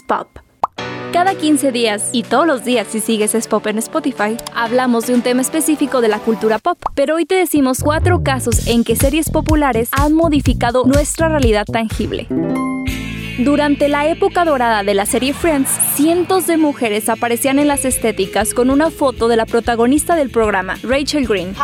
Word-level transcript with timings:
pop. 0.00 0.28
Cada 1.12 1.34
15 1.34 1.72
días 1.72 2.08
y 2.12 2.22
todos 2.22 2.46
los 2.46 2.64
días 2.64 2.86
si 2.88 3.00
sigues 3.00 3.34
es 3.34 3.46
pop 3.46 3.66
en 3.66 3.76
Spotify, 3.78 4.38
hablamos 4.54 5.06
de 5.06 5.14
un 5.14 5.20
tema 5.20 5.42
específico 5.42 6.00
de 6.00 6.08
la 6.08 6.18
cultura 6.18 6.58
pop, 6.58 6.78
pero 6.94 7.16
hoy 7.16 7.26
te 7.26 7.34
decimos 7.34 7.80
cuatro 7.82 8.22
casos 8.22 8.66
en 8.66 8.82
que 8.82 8.96
series 8.96 9.28
populares 9.28 9.90
han 9.92 10.14
modificado 10.14 10.84
nuestra 10.86 11.28
realidad 11.28 11.66
tangible. 11.66 12.28
Durante 13.38 13.88
la 13.88 14.08
época 14.08 14.44
dorada 14.44 14.84
de 14.84 14.94
la 14.94 15.04
serie 15.04 15.34
Friends, 15.34 15.68
cientos 15.94 16.46
de 16.46 16.56
mujeres 16.56 17.08
aparecían 17.08 17.58
en 17.58 17.68
las 17.68 17.84
estéticas 17.84 18.54
con 18.54 18.70
una 18.70 18.90
foto 18.90 19.28
de 19.28 19.36
la 19.36 19.46
protagonista 19.46 20.16
del 20.16 20.30
programa, 20.30 20.76
Rachel 20.82 21.26
Green. 21.26 21.54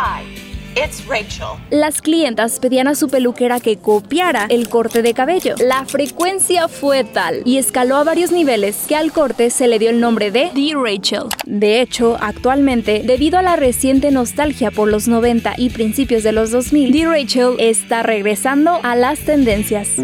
Las 1.71 2.01
clientas 2.01 2.61
pedían 2.61 2.89
a 2.89 2.95
su 2.95 3.09
peluquera 3.09 3.61
que 3.61 3.77
copiara 3.77 4.47
el 4.49 4.69
corte 4.69 5.03
de 5.03 5.15
cabello. 5.15 5.55
La 5.59 5.85
frecuencia 5.85 6.69
fue 6.69 7.05
tal 7.05 7.43
y 7.45 7.59
escaló 7.59 7.97
a 7.97 8.05
varios 8.05 8.33
niveles 8.33 8.85
que 8.89 8.97
al 8.97 9.13
corte 9.13 9.51
se 9.51 9.69
le 9.69 9.79
dio 9.79 9.91
el 9.91 10.01
nombre 10.01 10.31
de 10.31 10.51
The 10.55 10.73
Rachel. 10.75 11.25
De 11.45 11.81
hecho, 11.81 12.17
actualmente, 12.21 13.03
debido 13.05 13.39
a 13.39 13.43
la 13.43 13.57
reciente 13.57 14.11
nostalgia 14.11 14.71
por 14.71 14.89
los 14.89 15.09
90 15.09 15.55
y 15.59 15.71
principios 15.71 16.23
de 16.23 16.33
los 16.33 16.51
2000, 16.51 16.93
The 16.93 17.07
Rachel 17.07 17.57
está 17.59 18.03
regresando 18.03 18.81
a 18.83 18.97
las 18.97 19.21
tendencias. 19.21 19.97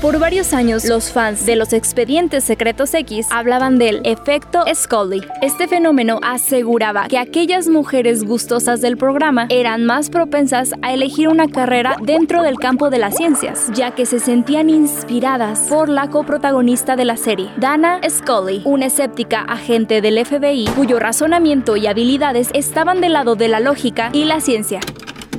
Por 0.00 0.18
varios 0.18 0.54
años, 0.54 0.86
los 0.86 1.12
fans 1.12 1.44
de 1.44 1.56
los 1.56 1.74
expedientes 1.74 2.42
secretos 2.44 2.94
X 2.94 3.26
hablaban 3.30 3.76
del 3.76 4.00
efecto 4.04 4.64
Scully. 4.74 5.20
Este 5.42 5.68
fenómeno 5.68 6.20
aseguraba 6.22 7.06
que 7.06 7.18
aquellas 7.18 7.68
mujeres 7.68 8.24
gustosas 8.24 8.80
del 8.80 8.96
programa 8.96 9.44
eran 9.50 9.84
más 9.84 10.08
propensas 10.08 10.72
a 10.80 10.94
elegir 10.94 11.28
una 11.28 11.48
carrera 11.48 11.98
dentro 12.02 12.42
del 12.42 12.56
campo 12.56 12.88
de 12.88 12.96
las 12.96 13.14
ciencias, 13.14 13.70
ya 13.74 13.90
que 13.90 14.06
se 14.06 14.20
sentían 14.20 14.70
inspiradas 14.70 15.66
por 15.68 15.90
la 15.90 16.08
coprotagonista 16.08 16.96
de 16.96 17.04
la 17.04 17.18
serie, 17.18 17.50
Dana 17.58 18.00
Scully, 18.08 18.62
una 18.64 18.86
escéptica 18.86 19.42
agente 19.42 20.00
del 20.00 20.24
FBI 20.24 20.64
cuyo 20.76 20.98
razonamiento 20.98 21.76
y 21.76 21.86
habilidades 21.86 22.48
estaban 22.54 23.02
del 23.02 23.12
lado 23.12 23.36
de 23.36 23.48
la 23.48 23.60
lógica 23.60 24.08
y 24.14 24.24
la 24.24 24.40
ciencia. 24.40 24.80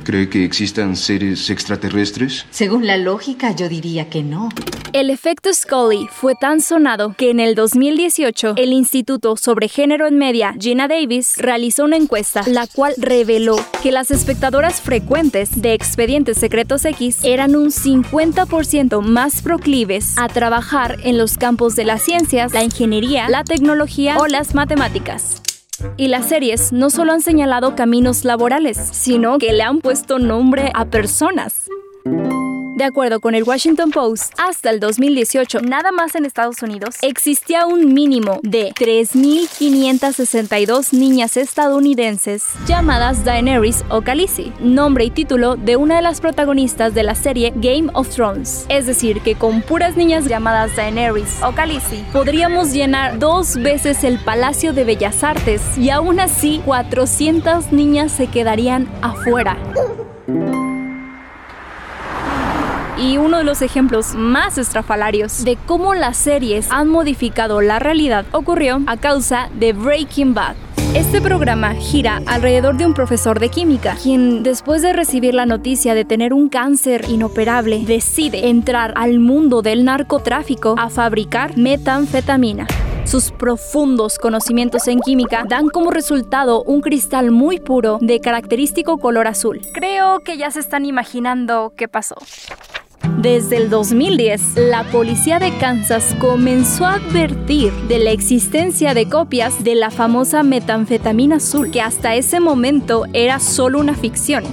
¿Cree 0.04 0.28
que 0.28 0.44
existan 0.44 0.96
seres 0.96 1.48
extraterrestres? 1.48 2.44
Según 2.50 2.86
la 2.86 2.96
lógica, 2.96 3.54
yo 3.54 3.68
diría 3.68 4.10
que 4.10 4.22
no. 4.22 4.48
El 4.92 5.10
efecto 5.10 5.54
Scully 5.54 6.08
fue 6.10 6.34
tan 6.34 6.60
sonado 6.60 7.14
que 7.16 7.30
en 7.30 7.38
el 7.38 7.54
2018 7.54 8.54
el 8.56 8.72
Instituto 8.72 9.36
sobre 9.36 9.68
Género 9.68 10.06
en 10.06 10.18
Media, 10.18 10.54
Gina 10.58 10.88
Davis, 10.88 11.34
realizó 11.38 11.84
una 11.84 11.96
encuesta, 11.96 12.42
la 12.46 12.66
cual 12.66 12.94
reveló 12.98 13.56
que 13.82 13.92
las 13.92 14.10
espectadoras 14.10 14.80
frecuentes 14.80 15.62
de 15.62 15.72
Expedientes 15.72 16.36
Secretos 16.36 16.84
X 16.84 17.20
eran 17.22 17.54
un 17.54 17.70
50% 17.70 19.00
más 19.02 19.40
proclives 19.40 20.18
a 20.18 20.28
trabajar 20.28 20.98
en 21.04 21.16
los 21.16 21.36
campos 21.36 21.76
de 21.76 21.84
las 21.84 22.02
ciencias, 22.02 22.52
la 22.52 22.64
ingeniería, 22.64 23.28
la 23.28 23.44
tecnología 23.44 24.18
o 24.18 24.26
las 24.26 24.54
matemáticas. 24.54 25.42
Y 25.96 26.08
las 26.08 26.28
series 26.28 26.72
no 26.72 26.90
solo 26.90 27.12
han 27.12 27.22
señalado 27.22 27.74
caminos 27.74 28.24
laborales, 28.24 28.76
sino 28.76 29.38
que 29.38 29.52
le 29.52 29.62
han 29.62 29.80
puesto 29.80 30.18
nombre 30.18 30.70
a 30.74 30.86
personas. 30.86 31.68
De 32.74 32.84
acuerdo 32.84 33.20
con 33.20 33.34
el 33.34 33.42
Washington 33.42 33.90
Post, 33.90 34.32
hasta 34.38 34.70
el 34.70 34.80
2018, 34.80 35.60
nada 35.60 35.92
más 35.92 36.14
en 36.14 36.24
Estados 36.24 36.62
Unidos, 36.62 36.96
existía 37.02 37.66
un 37.66 37.92
mínimo 37.92 38.40
de 38.42 38.72
3.562 38.72 40.94
niñas 40.94 41.36
estadounidenses 41.36 42.46
llamadas 42.66 43.26
Daenerys 43.26 43.84
o 43.90 44.00
Khaleesi, 44.00 44.54
nombre 44.58 45.04
y 45.04 45.10
título 45.10 45.56
de 45.56 45.76
una 45.76 45.96
de 45.96 46.02
las 46.02 46.22
protagonistas 46.22 46.94
de 46.94 47.02
la 47.02 47.14
serie 47.14 47.52
Game 47.56 47.90
of 47.92 48.08
Thrones. 48.08 48.64
Es 48.70 48.86
decir, 48.86 49.20
que 49.20 49.34
con 49.34 49.60
puras 49.60 49.94
niñas 49.96 50.26
llamadas 50.26 50.74
Daenerys 50.74 51.42
o 51.42 51.52
Khaleesi, 51.52 52.02
podríamos 52.10 52.72
llenar 52.72 53.18
dos 53.18 53.56
veces 53.56 54.02
el 54.02 54.18
Palacio 54.18 54.72
de 54.72 54.84
Bellas 54.84 55.22
Artes 55.22 55.60
y 55.76 55.90
aún 55.90 56.20
así 56.20 56.62
400 56.64 57.70
niñas 57.70 58.12
se 58.12 58.28
quedarían 58.28 58.88
afuera. 59.02 59.58
Y 63.02 63.18
uno 63.18 63.38
de 63.38 63.44
los 63.44 63.62
ejemplos 63.62 64.14
más 64.14 64.58
estrafalarios 64.58 65.44
de 65.44 65.56
cómo 65.66 65.92
las 65.94 66.16
series 66.16 66.70
han 66.70 66.88
modificado 66.88 67.60
la 67.60 67.80
realidad 67.80 68.24
ocurrió 68.30 68.80
a 68.86 68.96
causa 68.96 69.50
de 69.54 69.72
Breaking 69.72 70.34
Bad. 70.34 70.54
Este 70.94 71.20
programa 71.20 71.74
gira 71.74 72.22
alrededor 72.26 72.76
de 72.76 72.86
un 72.86 72.94
profesor 72.94 73.40
de 73.40 73.48
química, 73.48 73.96
quien 74.00 74.44
después 74.44 74.82
de 74.82 74.92
recibir 74.92 75.34
la 75.34 75.46
noticia 75.46 75.94
de 75.94 76.04
tener 76.04 76.32
un 76.32 76.48
cáncer 76.48 77.06
inoperable, 77.08 77.82
decide 77.84 78.50
entrar 78.50 78.92
al 78.94 79.18
mundo 79.18 79.62
del 79.62 79.84
narcotráfico 79.84 80.76
a 80.78 80.88
fabricar 80.88 81.56
metanfetamina. 81.56 82.68
Sus 83.04 83.32
profundos 83.32 84.18
conocimientos 84.18 84.86
en 84.86 85.00
química 85.00 85.44
dan 85.48 85.68
como 85.70 85.90
resultado 85.90 86.62
un 86.62 86.80
cristal 86.80 87.32
muy 87.32 87.58
puro 87.58 87.98
de 88.00 88.20
característico 88.20 88.98
color 88.98 89.26
azul. 89.26 89.60
Creo 89.74 90.20
que 90.20 90.36
ya 90.38 90.52
se 90.52 90.60
están 90.60 90.84
imaginando 90.84 91.72
qué 91.76 91.88
pasó. 91.88 92.14
Desde 93.18 93.56
el 93.56 93.70
2010, 93.70 94.56
la 94.56 94.84
policía 94.84 95.38
de 95.38 95.56
Kansas 95.58 96.16
comenzó 96.18 96.86
a 96.86 96.94
advertir 96.94 97.72
de 97.88 97.98
la 97.98 98.10
existencia 98.10 98.94
de 98.94 99.08
copias 99.08 99.62
de 99.62 99.74
la 99.74 99.90
famosa 99.90 100.42
metanfetamina 100.42 101.36
azul, 101.36 101.70
que 101.70 101.80
hasta 101.80 102.14
ese 102.14 102.40
momento 102.40 103.04
era 103.12 103.38
solo 103.38 103.78
una 103.78 103.94
ficción. 103.94 104.44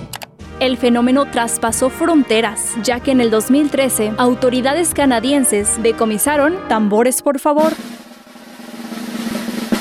El 0.59 0.77
fenómeno 0.77 1.25
traspasó 1.31 1.89
fronteras, 1.89 2.75
ya 2.83 2.99
que 2.99 3.11
en 3.11 3.21
el 3.21 3.31
2013 3.31 4.13
autoridades 4.17 4.93
canadienses 4.93 5.81
decomisaron, 5.81 6.55
tambores 6.67 7.21
por 7.21 7.39
favor, 7.39 7.73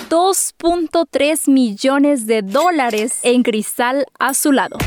2.3 0.08 1.50
millones 1.50 2.26
de 2.26 2.42
dólares 2.42 3.20
en 3.22 3.42
cristal 3.42 4.06
azulado. 4.18 4.78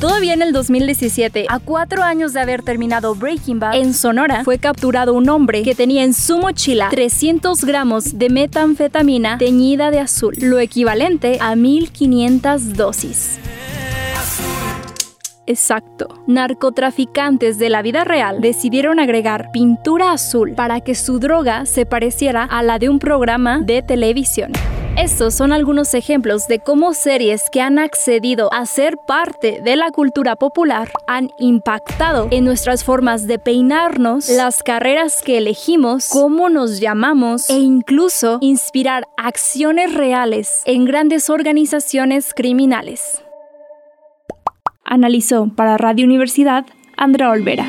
Todavía 0.00 0.32
en 0.32 0.40
el 0.40 0.54
2017, 0.54 1.44
a 1.46 1.58
cuatro 1.58 2.02
años 2.02 2.32
de 2.32 2.40
haber 2.40 2.62
terminado 2.62 3.14
Breaking 3.14 3.60
Bad, 3.60 3.74
en 3.74 3.92
Sonora 3.92 4.44
fue 4.44 4.58
capturado 4.58 5.12
un 5.12 5.28
hombre 5.28 5.62
que 5.62 5.74
tenía 5.74 6.04
en 6.04 6.14
su 6.14 6.38
mochila 6.38 6.88
300 6.88 7.62
gramos 7.66 8.18
de 8.18 8.30
metanfetamina 8.30 9.36
teñida 9.36 9.90
de 9.90 10.00
azul, 10.00 10.34
lo 10.40 10.58
equivalente 10.58 11.36
a 11.42 11.54
1500 11.54 12.72
dosis. 12.72 13.38
Exacto. 15.44 16.22
Narcotraficantes 16.26 17.58
de 17.58 17.68
la 17.68 17.82
vida 17.82 18.04
real 18.04 18.40
decidieron 18.40 19.00
agregar 19.00 19.50
pintura 19.52 20.12
azul 20.12 20.54
para 20.54 20.80
que 20.80 20.94
su 20.94 21.18
droga 21.18 21.66
se 21.66 21.84
pareciera 21.84 22.44
a 22.44 22.62
la 22.62 22.78
de 22.78 22.88
un 22.88 23.00
programa 23.00 23.58
de 23.60 23.82
televisión. 23.82 24.52
Estos 24.96 25.34
son 25.34 25.52
algunos 25.52 25.94
ejemplos 25.94 26.46
de 26.46 26.58
cómo 26.58 26.92
series 26.92 27.48
que 27.50 27.60
han 27.60 27.78
accedido 27.78 28.52
a 28.52 28.66
ser 28.66 28.96
parte 29.06 29.60
de 29.62 29.76
la 29.76 29.90
cultura 29.90 30.36
popular 30.36 30.90
han 31.06 31.30
impactado 31.38 32.28
en 32.30 32.44
nuestras 32.44 32.84
formas 32.84 33.26
de 33.26 33.38
peinarnos, 33.38 34.28
las 34.28 34.62
carreras 34.62 35.22
que 35.22 35.38
elegimos, 35.38 36.08
cómo 36.10 36.48
nos 36.50 36.80
llamamos 36.80 37.48
e 37.48 37.58
incluso 37.58 38.38
inspirar 38.40 39.06
acciones 39.16 39.94
reales 39.94 40.62
en 40.66 40.84
grandes 40.84 41.30
organizaciones 41.30 42.34
criminales. 42.34 43.22
Analizó 44.84 45.48
para 45.54 45.78
Radio 45.78 46.04
Universidad 46.04 46.66
Andrea 46.96 47.30
Olvera. 47.30 47.66